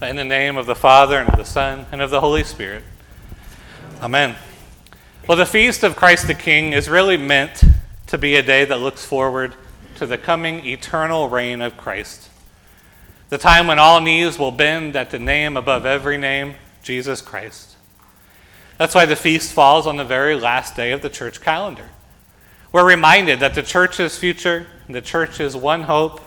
In 0.00 0.14
the 0.14 0.24
name 0.24 0.56
of 0.56 0.66
the 0.66 0.76
Father, 0.76 1.18
and 1.18 1.28
of 1.28 1.36
the 1.36 1.44
Son, 1.44 1.84
and 1.90 2.00
of 2.00 2.10
the 2.10 2.20
Holy 2.20 2.44
Spirit. 2.44 2.84
Amen. 4.00 4.36
Well, 5.26 5.36
the 5.36 5.44
feast 5.44 5.82
of 5.82 5.96
Christ 5.96 6.28
the 6.28 6.34
King 6.34 6.72
is 6.72 6.88
really 6.88 7.16
meant 7.16 7.64
to 8.06 8.16
be 8.16 8.36
a 8.36 8.42
day 8.42 8.64
that 8.64 8.78
looks 8.78 9.04
forward 9.04 9.56
to 9.96 10.06
the 10.06 10.16
coming 10.16 10.64
eternal 10.64 11.28
reign 11.28 11.60
of 11.60 11.76
Christ. 11.76 12.30
The 13.28 13.38
time 13.38 13.66
when 13.66 13.80
all 13.80 14.00
knees 14.00 14.38
will 14.38 14.52
bend 14.52 14.94
at 14.94 15.10
the 15.10 15.18
name 15.18 15.56
above 15.56 15.84
every 15.84 16.16
name, 16.16 16.54
Jesus 16.84 17.20
Christ. 17.20 17.74
That's 18.76 18.94
why 18.94 19.04
the 19.04 19.16
feast 19.16 19.52
falls 19.52 19.84
on 19.84 19.96
the 19.96 20.04
very 20.04 20.36
last 20.36 20.76
day 20.76 20.92
of 20.92 21.02
the 21.02 21.10
church 21.10 21.40
calendar. 21.40 21.88
We're 22.70 22.86
reminded 22.86 23.40
that 23.40 23.56
the 23.56 23.64
church's 23.64 24.16
future, 24.16 24.68
the 24.88 25.02
church's 25.02 25.56
one 25.56 25.82
hope, 25.82 26.20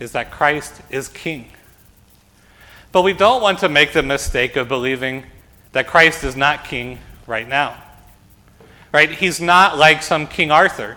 is 0.00 0.12
that 0.12 0.30
Christ 0.30 0.80
is 0.88 1.08
King. 1.08 1.50
But 2.96 3.02
we 3.02 3.12
don't 3.12 3.42
want 3.42 3.58
to 3.58 3.68
make 3.68 3.92
the 3.92 4.02
mistake 4.02 4.56
of 4.56 4.68
believing 4.68 5.24
that 5.72 5.86
Christ 5.86 6.24
is 6.24 6.34
not 6.34 6.64
king 6.64 6.98
right 7.26 7.46
now. 7.46 7.76
Right? 8.90 9.10
He's 9.10 9.38
not 9.38 9.76
like 9.76 10.02
some 10.02 10.26
King 10.26 10.50
Arthur. 10.50 10.96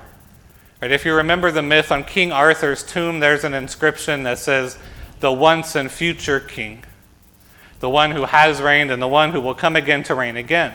Right? 0.81 0.93
If 0.93 1.03
you 1.03 1.13
remember 1.13 1.51
the 1.51 1.61
myth 1.61 1.91
on 1.91 2.05
King 2.05 2.31
Arthur's 2.31 2.83
tomb, 2.83 3.19
there's 3.19 3.43
an 3.43 3.53
inscription 3.53 4.23
that 4.23 4.37
says, 4.37 4.77
the 5.19 5.33
once 5.33 5.75
and 5.75 5.91
future 5.91 6.39
king, 6.39 6.85
the 7.81 7.89
one 7.89 8.11
who 8.11 8.23
has 8.23 8.61
reigned 8.61 8.91
and 8.91 9.01
the 9.01 9.05
one 9.09 9.33
who 9.33 9.41
will 9.41 9.53
come 9.53 9.75
again 9.75 10.01
to 10.03 10.15
reign 10.15 10.37
again. 10.37 10.73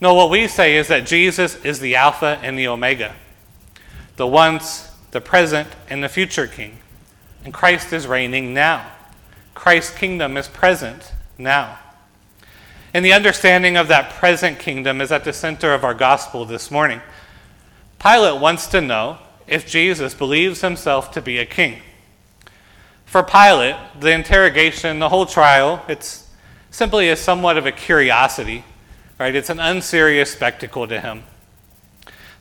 No, 0.00 0.14
what 0.14 0.28
we 0.28 0.48
say 0.48 0.74
is 0.74 0.88
that 0.88 1.06
Jesus 1.06 1.54
is 1.64 1.78
the 1.78 1.94
Alpha 1.94 2.40
and 2.42 2.58
the 2.58 2.66
Omega, 2.66 3.14
the 4.16 4.26
once, 4.26 4.90
the 5.12 5.20
present, 5.20 5.68
and 5.88 6.02
the 6.02 6.08
future 6.08 6.48
king. 6.48 6.78
And 7.44 7.54
Christ 7.54 7.92
is 7.92 8.08
reigning 8.08 8.52
now. 8.52 8.90
Christ's 9.54 9.96
kingdom 9.96 10.36
is 10.36 10.48
present 10.48 11.12
now. 11.38 11.78
And 12.92 13.04
the 13.04 13.12
understanding 13.12 13.76
of 13.76 13.88
that 13.88 14.12
present 14.14 14.58
kingdom 14.58 15.00
is 15.00 15.12
at 15.12 15.24
the 15.24 15.32
center 15.32 15.72
of 15.72 15.84
our 15.84 15.94
gospel 15.94 16.44
this 16.44 16.70
morning. 16.70 17.00
Pilate 18.00 18.40
wants 18.40 18.66
to 18.68 18.80
know 18.80 19.18
if 19.46 19.66
Jesus 19.66 20.14
believes 20.14 20.60
himself 20.60 21.12
to 21.12 21.22
be 21.22 21.38
a 21.38 21.46
king. 21.46 21.78
For 23.04 23.22
Pilate, 23.22 23.76
the 23.98 24.12
interrogation, 24.12 24.98
the 24.98 25.08
whole 25.08 25.26
trial, 25.26 25.84
it's 25.88 26.28
simply 26.70 27.08
a 27.10 27.16
somewhat 27.16 27.58
of 27.58 27.66
a 27.66 27.72
curiosity, 27.72 28.64
right? 29.18 29.34
It's 29.34 29.50
an 29.50 29.60
unserious 29.60 30.30
spectacle 30.30 30.86
to 30.86 31.00
him. 31.00 31.24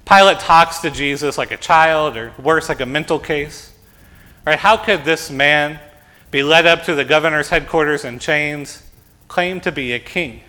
Pilate 0.05 0.39
talks 0.39 0.79
to 0.79 0.89
Jesus 0.89 1.37
like 1.37 1.51
a 1.51 1.57
child, 1.57 2.17
or 2.17 2.33
worse, 2.41 2.69
like 2.69 2.79
a 2.79 2.85
mental 2.85 3.19
case. 3.19 3.73
Right? 4.45 4.57
How 4.57 4.77
could 4.77 5.03
this 5.03 5.29
man 5.29 5.79
be 6.31 6.43
led 6.43 6.65
up 6.65 6.83
to 6.83 6.95
the 6.95 7.05
governor's 7.05 7.49
headquarters 7.49 8.05
in 8.05 8.19
chains, 8.19 8.83
claim 9.27 9.59
to 9.61 9.71
be 9.71 9.93
a 9.93 9.99
king. 9.99 10.41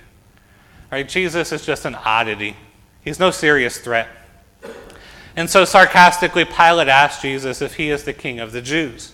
Right? 0.91 1.09
Jesus 1.09 1.53
is 1.53 1.65
just 1.65 1.85
an 1.85 1.95
oddity. 1.95 2.57
He's 3.03 3.19
no 3.19 3.31
serious 3.31 3.79
threat. 3.79 4.09
And 5.37 5.49
so 5.49 5.65
sarcastically, 5.65 6.45
Pilate 6.45 6.89
asked 6.89 7.23
Jesus 7.23 7.63
if 7.63 7.75
he 7.75 7.91
is 7.91 8.05
the 8.05 8.13
king 8.13 8.41
of 8.41 8.53
the 8.53 8.61
Jews. 8.61 9.13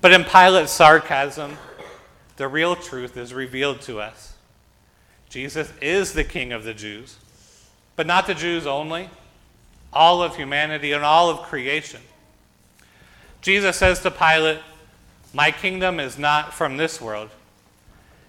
But 0.00 0.12
in 0.12 0.24
Pilate's 0.24 0.72
sarcasm, 0.72 1.58
the 2.36 2.48
real 2.48 2.76
truth 2.76 3.16
is 3.16 3.34
revealed 3.34 3.80
to 3.82 4.00
us. 4.00 4.34
Jesus 5.28 5.72
is 5.80 6.12
the 6.12 6.24
king 6.24 6.52
of 6.52 6.64
the 6.64 6.74
Jews, 6.74 7.16
but 7.96 8.06
not 8.06 8.26
the 8.26 8.34
Jews 8.34 8.66
only, 8.66 9.10
all 9.92 10.22
of 10.22 10.36
humanity 10.36 10.92
and 10.92 11.04
all 11.04 11.30
of 11.30 11.42
creation. 11.42 12.00
Jesus 13.40 13.76
says 13.76 14.00
to 14.00 14.10
Pilate, 14.10 14.58
my 15.32 15.50
kingdom 15.50 15.98
is 15.98 16.18
not 16.18 16.52
from 16.52 16.76
this 16.76 17.00
world. 17.00 17.30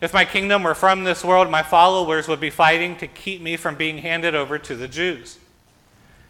If 0.02 0.14
my 0.14 0.26
kingdom 0.26 0.64
were 0.64 0.76
from 0.76 1.04
this 1.04 1.24
world, 1.24 1.50
my 1.50 1.64
followers 1.64 2.28
would 2.28 2.40
be 2.40 2.50
fighting 2.50 2.98
to 2.98 3.08
keep 3.08 3.42
me 3.42 3.56
from 3.56 3.76
being 3.76 4.00
handed 4.00 4.36
over 4.36 4.60
to 4.60 4.76
the 4.76 4.88
Jews. 4.88 5.38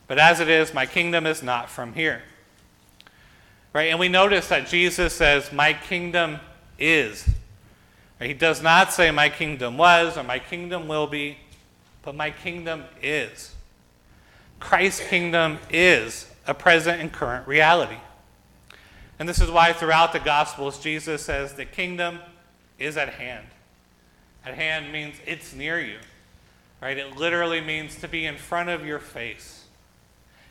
But 0.08 0.20
as 0.20 0.40
it 0.40 0.50
is, 0.50 0.74
my 0.74 0.86
kingdom 0.86 1.26
is 1.26 1.42
not 1.42 1.70
from 1.70 1.94
here. 1.94 2.22
Right? 3.74 3.90
And 3.90 4.00
we 4.00 4.10
notice 4.10 4.48
that 4.50 4.68
Jesus 4.68 5.14
says, 5.14 5.52
My 5.52 5.74
kingdom 5.74 6.40
is. 6.78 7.28
He 8.22 8.34
does 8.34 8.62
not 8.62 8.94
say, 8.94 9.10
My 9.10 9.30
kingdom 9.30 9.78
was 9.78 10.18
or 10.18 10.24
my 10.24 10.40
kingdom 10.40 10.88
will 10.88 11.08
be, 11.08 11.38
but 12.04 12.16
my 12.16 12.30
kingdom 12.30 12.84
is. 13.02 13.56
Christ's 14.60 15.08
kingdom 15.08 15.58
is 15.72 16.30
a 16.46 16.54
present 16.54 17.02
and 17.02 17.12
current 17.12 17.48
reality. 17.48 17.98
And 19.20 19.30
this 19.30 19.40
is 19.40 19.50
why 19.50 19.74
throughout 19.74 20.12
the 20.14 20.20
Gospels, 20.20 20.80
Jesus 20.80 21.24
says 21.24 21.54
the 21.54 21.66
kingdom 21.66 22.20
is 22.80 22.98
at 22.98 23.10
hand. 23.10 23.48
At 24.46 24.56
hand 24.56 24.92
means 24.92 25.16
it's 25.26 25.54
near 25.54 25.80
you, 25.80 26.00
right? 26.82 26.98
It 26.98 27.16
literally 27.16 27.62
means 27.62 27.96
to 27.98 28.08
be 28.08 28.26
in 28.26 28.36
front 28.36 28.70
of 28.70 28.86
your 28.86 29.00
face. 29.00 29.66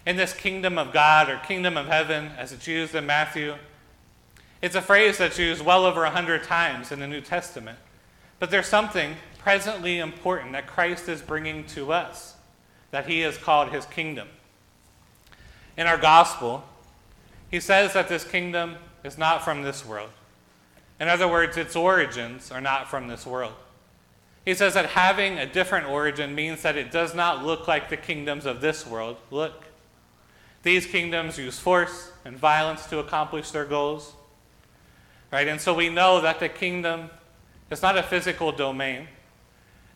In 0.07 0.17
this 0.17 0.33
kingdom 0.33 0.79
of 0.79 0.93
God 0.93 1.29
or 1.29 1.39
kingdom 1.39 1.77
of 1.77 1.87
heaven, 1.87 2.31
as 2.39 2.53
it's 2.53 2.67
used 2.67 2.95
in 2.95 3.07
Matthew, 3.07 3.55
it's 4.63 4.75
a 4.75 4.83
phrase 4.83 5.19
that's 5.19 5.39
used 5.39 5.65
well 5.65 5.85
over 5.85 6.05
a 6.05 6.11
hundred 6.11 6.45
times 6.45 6.93
in 6.93 7.01
the 7.01 7.07
New 7.07 7.21
Testament. 7.21 7.79
But 8.39 8.51
there's 8.51 8.67
something 8.67 9.17
presently 9.39 9.99
important 9.99 10.53
that 10.53 10.67
Christ 10.67 11.09
is 11.09 11.21
bringing 11.21 11.65
to 11.67 11.93
us, 11.93 12.37
that 12.93 13.09
he 13.09 13.21
has 13.21 13.37
called 13.37 13.71
his 13.71 13.85
kingdom. 13.87 14.29
In 15.77 15.87
our 15.87 15.99
gospel, 15.99 16.65
he 17.53 17.61
says 17.61 17.93
that 17.93 18.09
this 18.09 18.25
kingdom 18.25 18.77
is 19.05 19.19
not 19.19 19.45
from 19.45 19.63
this 19.63 19.85
world. 19.87 20.09
In 20.99 21.07
other 21.09 21.29
words, 21.29 21.59
its 21.59 21.77
origins 21.77 22.51
are 22.51 22.63
not 22.63 22.89
from 22.89 23.09
this 23.09 23.27
world. 23.27 23.53
He 24.45 24.55
says 24.55 24.73
that 24.75 24.87
having 24.87 25.39
a 25.39 25.47
different 25.47 25.87
origin 25.87 26.35
means 26.35 26.63
that 26.63 26.77
it 26.77 26.91
does 26.91 27.15
not 27.15 27.45
look 27.45 27.69
like 27.69 27.91
the 27.91 27.97
kingdoms 27.99 28.47
of 28.47 28.63
this 28.63 28.87
world 28.87 29.19
look. 29.31 29.65
These 30.63 30.87
kingdoms 30.87 31.39
use 31.39 31.59
force 31.59 32.13
and 32.25 32.39
violence 32.39 32.87
to 32.87 32.99
accomplish 32.99 33.51
their 33.51 33.67
goals. 33.67 34.15
Right? 35.31 35.47
And 35.47 35.61
so 35.61 35.75
we 35.75 35.91
know 35.91 36.23
that 36.23 36.41
the 36.41 36.49
kingdom 36.49 37.11
is 37.71 37.83
not 37.83 37.99
a 37.99 38.03
physical 38.03 38.51
domain. 38.51 39.09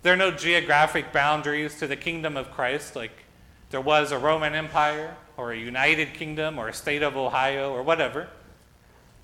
There 0.03 0.13
are 0.13 0.17
no 0.17 0.31
geographic 0.31 1.11
boundaries 1.11 1.79
to 1.79 1.87
the 1.87 1.97
kingdom 1.97 2.37
of 2.37 2.51
Christ, 2.51 2.95
like 2.95 3.25
there 3.71 3.81
was 3.81 4.13
a 4.13 4.19
Roman 4.19 4.55
Empire 4.55 5.17
or 5.37 5.53
a 5.53 5.59
United 5.59 6.15
Kingdom 6.15 6.59
or 6.59 6.69
a 6.69 6.73
state 6.73 7.03
of 7.03 7.17
Ohio 7.17 7.73
or 7.73 7.83
whatever. 7.83 8.29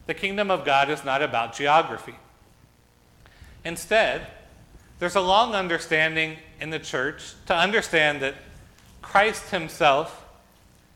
The 0.07 0.15
kingdom 0.15 0.51
of 0.51 0.65
God 0.65 0.91
is 0.91 1.05
not 1.05 1.23
about 1.23 1.55
geography. 1.55 2.17
Instead, 3.65 4.27
there's 4.99 5.15
a 5.15 5.21
long 5.21 5.55
understanding 5.55 6.39
in 6.61 6.71
the 6.71 6.79
church 6.79 7.35
to 7.47 7.55
understand 7.55 8.21
that 8.23 8.35
Christ 9.01 9.51
himself 9.51 10.25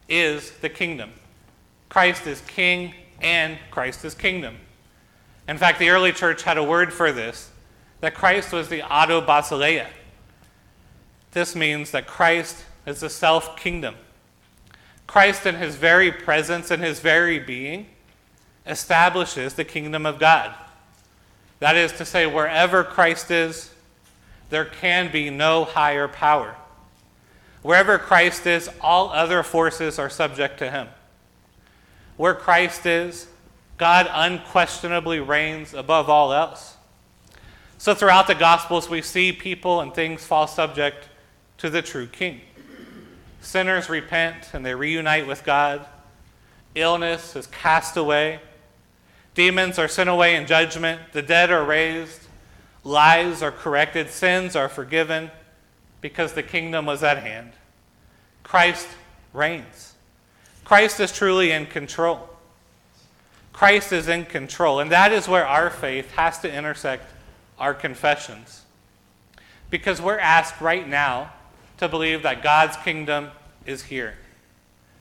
is 0.08 0.50
the 0.60 0.68
kingdom. 0.68 1.10
Christ 1.88 2.26
is 2.26 2.40
king 2.42 2.94
and 3.20 3.58
Christ 3.70 4.04
is 4.04 4.14
kingdom. 4.14 4.56
In 5.48 5.58
fact, 5.58 5.78
the 5.78 5.90
early 5.90 6.12
church 6.12 6.42
had 6.42 6.58
a 6.58 6.64
word 6.64 6.92
for 6.92 7.12
this 7.12 7.50
that 8.00 8.14
Christ 8.14 8.52
was 8.52 8.68
the 8.68 8.82
auto 8.82 9.20
basileia. 9.20 9.86
This 11.32 11.54
means 11.54 11.92
that 11.92 12.06
Christ 12.06 12.64
is 12.86 13.00
the 13.00 13.10
self 13.10 13.56
kingdom. 13.56 13.96
Christ, 15.06 15.46
in 15.46 15.56
his 15.56 15.76
very 15.76 16.10
presence 16.10 16.70
and 16.70 16.82
his 16.82 17.00
very 17.00 17.38
being, 17.38 17.86
establishes 18.66 19.54
the 19.54 19.64
kingdom 19.64 20.06
of 20.06 20.18
God. 20.18 20.54
That 21.60 21.76
is 21.76 21.92
to 21.92 22.04
say, 22.04 22.26
wherever 22.26 22.84
Christ 22.84 23.30
is, 23.30 23.70
there 24.50 24.64
can 24.64 25.10
be 25.10 25.30
no 25.30 25.64
higher 25.64 26.08
power. 26.08 26.56
Wherever 27.62 27.98
Christ 27.98 28.46
is, 28.46 28.70
all 28.80 29.10
other 29.10 29.42
forces 29.42 29.98
are 29.98 30.10
subject 30.10 30.58
to 30.58 30.70
him. 30.70 30.88
Where 32.16 32.34
Christ 32.34 32.86
is, 32.86 33.26
God 33.76 34.08
unquestionably 34.10 35.20
reigns 35.20 35.74
above 35.74 36.08
all 36.08 36.32
else. 36.32 36.76
So, 37.78 37.94
throughout 37.94 38.26
the 38.26 38.34
Gospels, 38.34 38.88
we 38.88 39.02
see 39.02 39.32
people 39.32 39.80
and 39.80 39.94
things 39.94 40.24
fall 40.24 40.46
subject 40.46 41.08
to 41.58 41.68
the 41.68 41.82
true 41.82 42.06
King. 42.06 42.40
Sinners 43.40 43.88
repent 43.88 44.50
and 44.52 44.64
they 44.64 44.74
reunite 44.74 45.26
with 45.26 45.44
God. 45.44 45.86
Illness 46.74 47.36
is 47.36 47.46
cast 47.46 47.96
away. 47.96 48.40
Demons 49.34 49.78
are 49.78 49.88
sent 49.88 50.08
away 50.08 50.34
in 50.34 50.46
judgment. 50.46 51.00
The 51.12 51.22
dead 51.22 51.50
are 51.50 51.64
raised. 51.64 52.20
Lies 52.84 53.42
are 53.42 53.52
corrected. 53.52 54.10
Sins 54.10 54.56
are 54.56 54.68
forgiven 54.68 55.30
because 56.00 56.32
the 56.32 56.42
kingdom 56.42 56.86
was 56.86 57.02
at 57.02 57.18
hand. 57.18 57.52
Christ 58.42 58.88
reigns. 59.32 59.94
Christ 60.64 61.00
is 61.00 61.12
truly 61.12 61.50
in 61.50 61.66
control. 61.66 62.28
Christ 63.52 63.92
is 63.92 64.08
in 64.08 64.24
control. 64.24 64.80
And 64.80 64.92
that 64.92 65.12
is 65.12 65.28
where 65.28 65.46
our 65.46 65.70
faith 65.70 66.10
has 66.12 66.38
to 66.40 66.52
intersect 66.52 67.10
our 67.58 67.74
confessions. 67.74 68.62
Because 69.70 70.00
we're 70.00 70.18
asked 70.18 70.60
right 70.60 70.86
now 70.86 71.32
to 71.78 71.88
believe 71.88 72.22
that 72.22 72.42
God's 72.42 72.76
kingdom 72.78 73.30
is 73.64 73.84
here. 73.84 74.14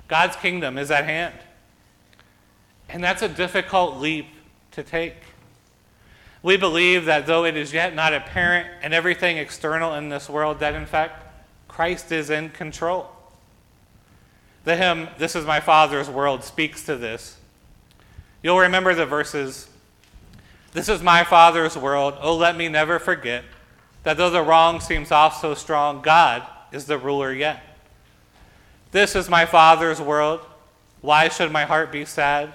God's 0.08 0.36
kingdom 0.36 0.78
is 0.78 0.92
at 0.92 1.06
hand. 1.06 1.36
And 2.90 3.04
that's 3.04 3.22
a 3.22 3.30
difficult 3.30 3.98
leap 3.98 4.28
to 4.72 4.84
take. 4.84 5.16
We 6.44 6.58
believe 6.58 7.06
that 7.06 7.26
though 7.26 7.46
it 7.46 7.58
is 7.58 7.74
yet 7.74 7.96
not 7.96 8.14
apparent 8.14 8.68
and 8.82 8.94
everything 8.94 9.38
external 9.38 9.96
in 9.96 10.10
this 10.10 10.30
world, 10.30 10.60
that 10.60 10.76
in 10.76 10.86
fact 10.86 11.24
Christ 11.68 12.12
is 12.12 12.30
in 12.30 12.50
control. 12.50 13.10
The 14.64 14.76
hymn, 14.76 15.10
This 15.18 15.36
is 15.36 15.46
My 15.46 15.60
Father's 15.60 16.10
World, 16.10 16.44
speaks 16.44 16.84
to 16.86 16.96
this. 16.96 17.38
You'll 18.44 18.60
remember 18.60 18.94
the 18.94 19.06
verses 19.06 19.68
This 20.74 20.90
is 20.90 21.02
my 21.02 21.24
Father's 21.24 21.78
world. 21.78 22.16
Oh, 22.20 22.36
let 22.36 22.56
me 22.56 22.68
never 22.68 23.00
forget 23.00 23.44
that 24.04 24.18
though 24.18 24.30
the 24.30 24.44
wrong 24.44 24.82
seems 24.82 25.12
oft 25.12 25.42
so 25.42 25.56
strong, 25.56 26.02
God 26.02 26.46
is 26.72 26.86
the 26.86 26.98
ruler 26.98 27.34
yet. 27.34 27.62
This 28.92 29.16
is 29.16 29.30
my 29.30 29.46
Father's 29.46 30.00
world. 30.00 30.42
Why 31.02 31.28
should 31.28 31.52
my 31.52 31.66
heart 31.66 31.92
be 31.92 32.06
sad? 32.06 32.54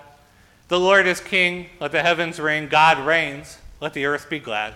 The 0.68 0.80
Lord 0.80 1.06
is 1.06 1.20
king. 1.20 1.66
Let 1.80 1.92
the 1.92 2.02
heavens 2.02 2.38
ring. 2.40 2.68
God 2.68 3.04
reigns. 3.04 3.58
Let 3.80 3.92
the 3.92 4.06
earth 4.06 4.30
be 4.30 4.38
glad. 4.38 4.74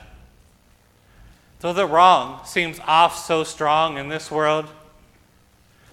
Though 1.60 1.72
the 1.72 1.86
wrong 1.86 2.40
seems 2.44 2.78
oft 2.86 3.25
so 3.25 3.44
strong 3.44 3.96
in 3.96 4.08
this 4.08 4.31
world, 4.31 4.66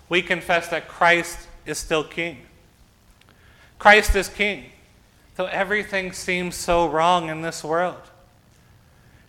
we 0.09 0.21
confess 0.21 0.67
that 0.67 0.87
Christ 0.87 1.47
is 1.65 1.77
still 1.77 2.03
king. 2.03 2.39
Christ 3.79 4.15
is 4.15 4.27
king, 4.27 4.65
though 5.37 5.45
everything 5.45 6.11
seems 6.11 6.55
so 6.55 6.87
wrong 6.87 7.29
in 7.29 7.41
this 7.41 7.63
world. 7.63 8.01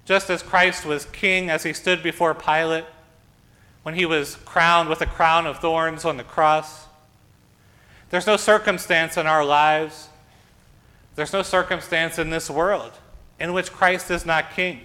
Just 0.04 0.28
as 0.28 0.42
Christ 0.42 0.84
was 0.84 1.04
king 1.06 1.48
as 1.48 1.62
he 1.62 1.72
stood 1.72 2.02
before 2.02 2.34
Pilate, 2.34 2.84
when 3.82 3.94
he 3.94 4.06
was 4.06 4.37
crowned 4.44 4.88
with 4.88 5.00
a 5.00 5.06
crown 5.06 5.46
of 5.46 5.58
thorns 5.58 6.05
on 6.05 6.17
the 6.17 6.25
cross, 6.25 6.87
there's 8.11 8.26
no 8.26 8.37
circumstance 8.37 9.17
in 9.17 9.26
our 9.26 9.44
lives, 9.44 10.08
there's 11.14 11.32
no 11.32 11.43
circumstance 11.43 12.19
in 12.19 12.31
this 12.31 12.49
world 12.49 12.93
in 13.40 13.52
which 13.52 13.73
Christ 13.73 14.11
is 14.11 14.25
not 14.25 14.52
king. 14.52 14.81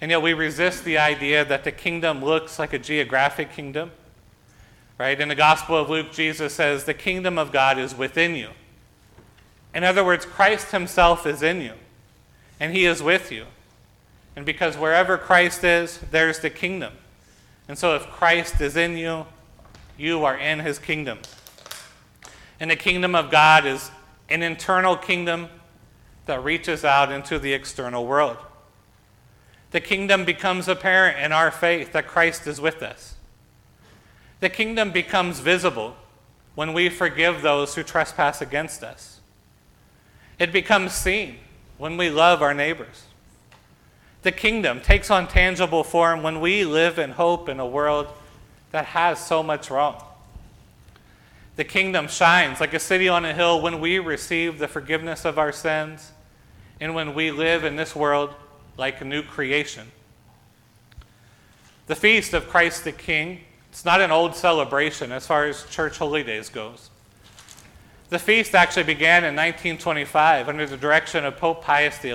And 0.00 0.10
yet 0.10 0.22
we 0.22 0.32
resist 0.32 0.84
the 0.84 0.98
idea 0.98 1.44
that 1.44 1.64
the 1.64 1.72
kingdom 1.72 2.24
looks 2.24 2.58
like 2.58 2.72
a 2.72 2.78
geographic 2.78 3.52
kingdom. 3.52 3.90
Right? 4.96 5.20
In 5.20 5.28
the 5.28 5.34
Gospel 5.34 5.76
of 5.76 5.90
Luke, 5.90 6.12
Jesus 6.12 6.54
says, 6.54 6.84
The 6.84 6.94
kingdom 6.94 7.38
of 7.38 7.52
God 7.52 7.78
is 7.78 7.94
within 7.94 8.34
you. 8.34 8.50
In 9.74 9.84
other 9.84 10.04
words, 10.04 10.24
Christ 10.24 10.70
himself 10.70 11.26
is 11.26 11.42
in 11.42 11.60
you, 11.60 11.74
and 12.58 12.72
he 12.72 12.84
is 12.84 13.02
with 13.02 13.30
you. 13.30 13.46
And 14.34 14.46
because 14.46 14.76
wherever 14.76 15.18
Christ 15.18 15.62
is, 15.62 15.98
there's 16.10 16.40
the 16.40 16.50
kingdom. 16.50 16.94
And 17.68 17.78
so 17.78 17.94
if 17.94 18.06
Christ 18.10 18.60
is 18.60 18.76
in 18.76 18.96
you, 18.96 19.26
you 19.98 20.24
are 20.24 20.36
in 20.36 20.60
his 20.60 20.78
kingdom. 20.78 21.18
And 22.58 22.70
the 22.70 22.76
kingdom 22.76 23.14
of 23.14 23.30
God 23.30 23.66
is 23.66 23.90
an 24.30 24.42
internal 24.42 24.96
kingdom 24.96 25.48
that 26.26 26.42
reaches 26.42 26.84
out 26.84 27.12
into 27.12 27.38
the 27.38 27.52
external 27.52 28.06
world. 28.06 28.38
The 29.70 29.80
kingdom 29.80 30.24
becomes 30.24 30.66
apparent 30.66 31.18
in 31.18 31.32
our 31.32 31.50
faith 31.50 31.92
that 31.92 32.06
Christ 32.06 32.46
is 32.46 32.60
with 32.60 32.82
us. 32.82 33.14
The 34.40 34.48
kingdom 34.48 34.92
becomes 34.92 35.40
visible 35.40 35.96
when 36.54 36.72
we 36.72 36.88
forgive 36.88 37.42
those 37.42 37.74
who 37.74 37.82
trespass 37.82 38.40
against 38.40 38.82
us. 38.82 39.20
It 40.38 40.52
becomes 40.52 40.92
seen 40.92 41.38
when 41.76 41.96
we 41.96 42.08
love 42.10 42.40
our 42.40 42.54
neighbors. 42.54 43.07
The 44.22 44.32
kingdom 44.32 44.80
takes 44.80 45.10
on 45.10 45.28
tangible 45.28 45.84
form 45.84 46.22
when 46.22 46.40
we 46.40 46.64
live 46.64 46.98
in 46.98 47.10
hope 47.10 47.48
in 47.48 47.60
a 47.60 47.66
world 47.66 48.08
that 48.72 48.86
has 48.86 49.24
so 49.24 49.42
much 49.42 49.70
wrong. 49.70 50.02
The 51.56 51.64
kingdom 51.64 52.08
shines 52.08 52.60
like 52.60 52.74
a 52.74 52.78
city 52.78 53.08
on 53.08 53.24
a 53.24 53.32
hill 53.34 53.60
when 53.60 53.80
we 53.80 53.98
receive 53.98 54.58
the 54.58 54.68
forgiveness 54.68 55.24
of 55.24 55.38
our 55.38 55.52
sins 55.52 56.12
and 56.80 56.94
when 56.94 57.14
we 57.14 57.30
live 57.30 57.64
in 57.64 57.76
this 57.76 57.96
world 57.96 58.34
like 58.76 59.00
a 59.00 59.04
new 59.04 59.22
creation. 59.22 59.88
The 61.86 61.96
feast 61.96 62.34
of 62.34 62.48
Christ 62.48 62.84
the 62.84 62.92
King, 62.92 63.40
it's 63.70 63.84
not 63.84 64.00
an 64.00 64.10
old 64.10 64.36
celebration 64.36 65.10
as 65.10 65.26
far 65.26 65.46
as 65.46 65.64
church 65.66 65.98
holy 65.98 66.22
days 66.22 66.48
goes. 66.48 66.90
The 68.10 68.18
feast 68.18 68.54
actually 68.54 68.84
began 68.84 69.24
in 69.24 69.34
1925 69.34 70.48
under 70.48 70.66
the 70.66 70.76
direction 70.76 71.24
of 71.24 71.36
Pope 71.36 71.62
Pius 71.62 72.00
XI. 72.00 72.12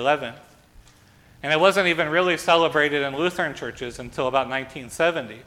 And 1.44 1.52
it 1.52 1.60
wasn't 1.60 1.88
even 1.88 2.08
really 2.08 2.38
celebrated 2.38 3.02
in 3.02 3.14
Lutheran 3.14 3.52
churches 3.52 3.98
until 3.98 4.28
about 4.28 4.48
1970. 4.48 5.42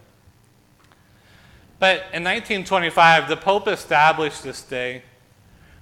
But 1.80 1.96
in 2.14 2.24
1925, 2.24 3.28
the 3.28 3.36
Pope 3.36 3.68
established 3.68 4.44
this 4.44 4.62
day 4.62 5.02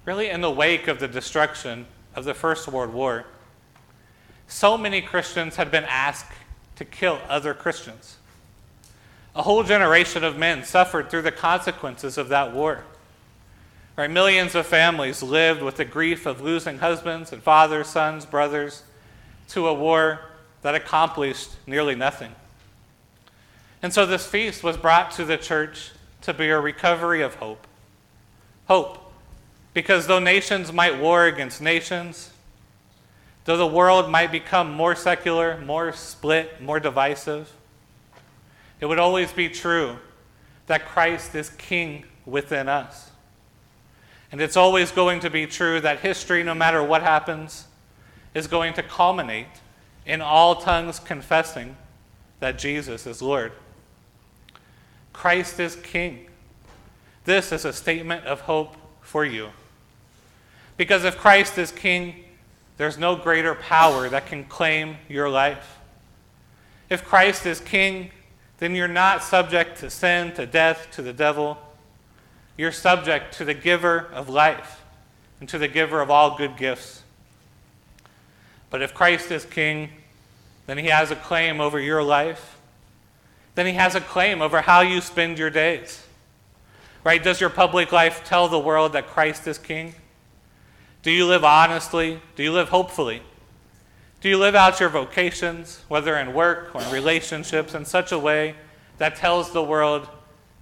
really 0.06 0.30
in 0.30 0.40
the 0.40 0.50
wake 0.50 0.88
of 0.88 1.00
the 1.00 1.06
destruction 1.06 1.84
of 2.14 2.24
the 2.24 2.32
First 2.32 2.66
World 2.66 2.94
War. 2.94 3.26
So 4.48 4.78
many 4.78 5.02
Christians 5.02 5.56
had 5.56 5.70
been 5.70 5.84
asked 5.84 6.32
to 6.76 6.86
kill 6.86 7.20
other 7.28 7.52
Christians. 7.52 8.16
A 9.34 9.42
whole 9.42 9.64
generation 9.64 10.24
of 10.24 10.38
men 10.38 10.64
suffered 10.64 11.10
through 11.10 11.22
the 11.22 11.30
consequences 11.30 12.16
of 12.16 12.30
that 12.30 12.54
war. 12.54 12.84
Right, 13.96 14.10
millions 14.10 14.54
of 14.54 14.64
families 14.64 15.22
lived 15.22 15.60
with 15.60 15.76
the 15.76 15.84
grief 15.84 16.24
of 16.24 16.40
losing 16.40 16.78
husbands 16.78 17.34
and 17.34 17.42
fathers, 17.42 17.88
sons, 17.88 18.24
brothers, 18.24 18.82
to 19.48 19.68
a 19.68 19.74
war 19.74 20.20
that 20.62 20.74
accomplished 20.74 21.50
nearly 21.66 21.94
nothing. 21.94 22.34
And 23.82 23.92
so 23.92 24.06
this 24.06 24.26
feast 24.26 24.62
was 24.62 24.76
brought 24.76 25.12
to 25.12 25.24
the 25.24 25.36
church 25.36 25.92
to 26.22 26.34
be 26.34 26.48
a 26.48 26.58
recovery 26.58 27.22
of 27.22 27.36
hope. 27.36 27.66
Hope, 28.66 29.12
because 29.74 30.06
though 30.06 30.18
nations 30.18 30.72
might 30.72 30.98
war 30.98 31.26
against 31.26 31.60
nations, 31.60 32.30
though 33.44 33.56
the 33.56 33.66
world 33.66 34.10
might 34.10 34.32
become 34.32 34.72
more 34.72 34.96
secular, 34.96 35.58
more 35.58 35.92
split, 35.92 36.60
more 36.60 36.80
divisive, 36.80 37.52
it 38.80 38.86
would 38.86 38.98
always 38.98 39.32
be 39.32 39.48
true 39.48 39.98
that 40.66 40.86
Christ 40.86 41.34
is 41.34 41.50
king 41.50 42.04
within 42.24 42.68
us. 42.68 43.10
And 44.32 44.40
it's 44.40 44.56
always 44.56 44.90
going 44.90 45.20
to 45.20 45.30
be 45.30 45.46
true 45.46 45.80
that 45.80 46.00
history, 46.00 46.42
no 46.42 46.54
matter 46.54 46.82
what 46.82 47.02
happens, 47.02 47.65
is 48.36 48.46
going 48.46 48.74
to 48.74 48.82
culminate 48.82 49.46
in 50.04 50.20
all 50.20 50.56
tongues 50.56 50.98
confessing 50.98 51.74
that 52.38 52.58
Jesus 52.58 53.06
is 53.06 53.22
Lord. 53.22 53.50
Christ 55.14 55.58
is 55.58 55.74
King. 55.76 56.26
This 57.24 57.50
is 57.50 57.64
a 57.64 57.72
statement 57.72 58.26
of 58.26 58.42
hope 58.42 58.76
for 59.00 59.24
you. 59.24 59.48
Because 60.76 61.02
if 61.02 61.16
Christ 61.16 61.56
is 61.56 61.72
King, 61.72 62.24
there's 62.76 62.98
no 62.98 63.16
greater 63.16 63.54
power 63.54 64.06
that 64.10 64.26
can 64.26 64.44
claim 64.44 64.98
your 65.08 65.30
life. 65.30 65.78
If 66.90 67.06
Christ 67.06 67.46
is 67.46 67.58
King, 67.58 68.10
then 68.58 68.74
you're 68.74 68.86
not 68.86 69.22
subject 69.22 69.78
to 69.80 69.88
sin, 69.88 70.34
to 70.34 70.44
death, 70.44 70.88
to 70.92 71.00
the 71.00 71.14
devil. 71.14 71.56
You're 72.58 72.70
subject 72.70 73.32
to 73.38 73.46
the 73.46 73.54
giver 73.54 74.10
of 74.12 74.28
life 74.28 74.82
and 75.40 75.48
to 75.48 75.56
the 75.56 75.68
giver 75.68 76.02
of 76.02 76.10
all 76.10 76.36
good 76.36 76.58
gifts. 76.58 77.02
But 78.70 78.82
if 78.82 78.94
Christ 78.94 79.30
is 79.30 79.44
king, 79.44 79.90
then 80.66 80.78
he 80.78 80.88
has 80.88 81.10
a 81.10 81.16
claim 81.16 81.60
over 81.60 81.78
your 81.78 82.02
life. 82.02 82.58
Then 83.54 83.66
he 83.66 83.72
has 83.72 83.94
a 83.94 84.00
claim 84.00 84.42
over 84.42 84.60
how 84.60 84.80
you 84.80 85.00
spend 85.00 85.38
your 85.38 85.50
days. 85.50 86.04
Right? 87.04 87.22
Does 87.22 87.40
your 87.40 87.50
public 87.50 87.92
life 87.92 88.24
tell 88.24 88.48
the 88.48 88.58
world 88.58 88.92
that 88.92 89.06
Christ 89.06 89.46
is 89.46 89.58
king? 89.58 89.94
Do 91.02 91.10
you 91.10 91.24
live 91.24 91.44
honestly? 91.44 92.20
Do 92.34 92.42
you 92.42 92.52
live 92.52 92.68
hopefully? 92.68 93.22
Do 94.20 94.28
you 94.28 94.38
live 94.38 94.56
out 94.56 94.80
your 94.80 94.88
vocations, 94.88 95.84
whether 95.86 96.16
in 96.16 96.34
work 96.34 96.74
or 96.74 96.82
in 96.82 96.90
relationships, 96.90 97.74
in 97.74 97.84
such 97.84 98.10
a 98.10 98.18
way 98.18 98.56
that 98.98 99.14
tells 99.14 99.52
the 99.52 99.62
world 99.62 100.08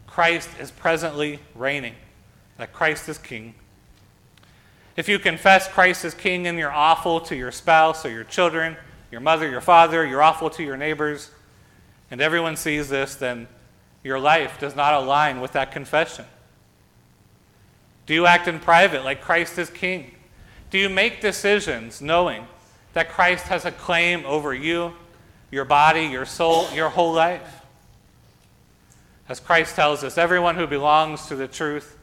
Christ 0.06 0.50
is 0.60 0.70
presently 0.70 1.38
reigning, 1.54 1.94
that 2.58 2.74
Christ 2.74 3.08
is 3.08 3.16
king? 3.16 3.54
If 4.96 5.08
you 5.08 5.18
confess 5.18 5.66
Christ 5.66 6.04
as 6.04 6.14
king 6.14 6.46
and 6.46 6.58
you're 6.58 6.72
awful 6.72 7.20
to 7.22 7.34
your 7.34 7.50
spouse 7.50 8.06
or 8.06 8.10
your 8.10 8.24
children, 8.24 8.76
your 9.10 9.20
mother, 9.20 9.48
your 9.48 9.60
father, 9.60 10.06
you're 10.06 10.22
awful 10.22 10.50
to 10.50 10.62
your 10.62 10.76
neighbors, 10.76 11.30
and 12.10 12.20
everyone 12.20 12.56
sees 12.56 12.88
this, 12.88 13.16
then 13.16 13.48
your 14.04 14.20
life 14.20 14.60
does 14.60 14.76
not 14.76 14.94
align 14.94 15.40
with 15.40 15.52
that 15.52 15.72
confession. 15.72 16.24
Do 18.06 18.14
you 18.14 18.26
act 18.26 18.46
in 18.46 18.60
private 18.60 19.04
like 19.04 19.20
Christ 19.20 19.58
is 19.58 19.70
king? 19.70 20.14
Do 20.70 20.78
you 20.78 20.88
make 20.88 21.20
decisions 21.20 22.00
knowing 22.00 22.46
that 22.92 23.08
Christ 23.08 23.46
has 23.46 23.64
a 23.64 23.72
claim 23.72 24.24
over 24.26 24.54
you, 24.54 24.92
your 25.50 25.64
body, 25.64 26.02
your 26.02 26.26
soul, 26.26 26.68
your 26.72 26.88
whole 26.90 27.12
life? 27.12 27.62
As 29.28 29.40
Christ 29.40 29.74
tells 29.74 30.04
us, 30.04 30.18
everyone 30.18 30.56
who 30.56 30.66
belongs 30.66 31.26
to 31.26 31.36
the 31.36 31.48
truth 31.48 31.96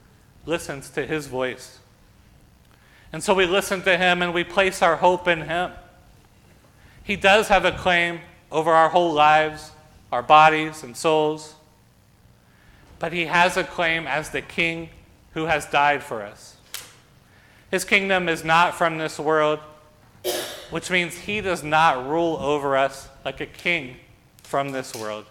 listens 0.44 0.90
to 0.90 1.06
his 1.06 1.28
voice. 1.28 1.78
And 3.12 3.22
so 3.22 3.34
we 3.34 3.46
listen 3.46 3.82
to 3.82 3.98
him 3.98 4.22
and 4.22 4.32
we 4.32 4.44
place 4.44 4.80
our 4.80 4.96
hope 4.96 5.28
in 5.28 5.42
him. 5.42 5.72
He 7.04 7.16
does 7.16 7.48
have 7.48 7.64
a 7.64 7.72
claim 7.72 8.20
over 8.50 8.70
our 8.70 8.88
whole 8.88 9.12
lives, 9.12 9.72
our 10.10 10.22
bodies 10.22 10.82
and 10.82 10.96
souls. 10.96 11.54
But 12.98 13.12
he 13.12 13.26
has 13.26 13.56
a 13.56 13.64
claim 13.64 14.06
as 14.06 14.30
the 14.30 14.40
king 14.40 14.88
who 15.34 15.46
has 15.46 15.66
died 15.66 16.02
for 16.02 16.22
us. 16.22 16.56
His 17.70 17.84
kingdom 17.84 18.28
is 18.28 18.44
not 18.44 18.74
from 18.74 18.98
this 18.98 19.18
world, 19.18 19.58
which 20.70 20.90
means 20.90 21.14
he 21.14 21.40
does 21.40 21.62
not 21.62 22.06
rule 22.08 22.36
over 22.36 22.76
us 22.76 23.08
like 23.24 23.40
a 23.40 23.46
king 23.46 23.96
from 24.42 24.70
this 24.70 24.94
world. 24.94 25.24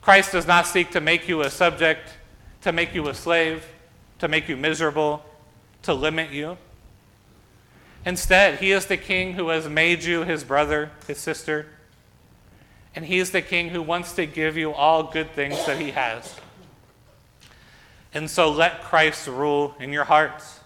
Christ 0.00 0.32
does 0.32 0.46
not 0.46 0.66
seek 0.66 0.90
to 0.92 1.00
make 1.00 1.28
you 1.28 1.42
a 1.42 1.50
subject, 1.50 2.08
to 2.62 2.72
make 2.72 2.94
you 2.94 3.08
a 3.08 3.14
slave, 3.14 3.66
to 4.18 4.28
make 4.28 4.48
you 4.48 4.56
miserable, 4.56 5.22
to 5.82 5.94
limit 5.94 6.30
you. 6.30 6.56
Instead, 8.04 8.60
he 8.60 8.72
is 8.72 8.86
the 8.86 8.96
king 8.96 9.34
who 9.34 9.48
has 9.48 9.68
made 9.68 10.02
you 10.04 10.24
his 10.24 10.44
brother, 10.44 10.90
his 11.06 11.18
sister, 11.18 11.66
and 12.94 13.04
he 13.04 13.18
is 13.18 13.30
the 13.30 13.42
king 13.42 13.68
who 13.68 13.82
wants 13.82 14.12
to 14.14 14.26
give 14.26 14.56
you 14.56 14.72
all 14.72 15.04
good 15.04 15.30
things 15.32 15.64
that 15.66 15.78
he 15.78 15.90
has. 15.92 16.34
And 18.12 18.28
so 18.28 18.50
let 18.50 18.82
Christ 18.82 19.28
rule 19.28 19.74
in 19.78 19.92
your 19.92 20.04
hearts. 20.04 20.60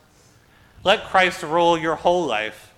Let 0.82 1.04
Christ 1.04 1.42
rule 1.42 1.76
your 1.76 1.96
whole 1.96 2.26
life 2.26 2.72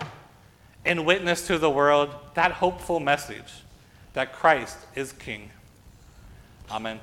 and 0.84 1.04
witness 1.04 1.46
to 1.48 1.58
the 1.58 1.70
world 1.70 2.10
that 2.34 2.52
hopeful 2.52 2.98
message 3.00 3.62
that 4.14 4.32
Christ 4.32 4.78
is 4.94 5.12
king. 5.12 5.50
Amen. 6.70 7.00